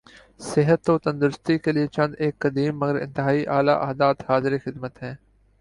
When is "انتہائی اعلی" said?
3.01-3.75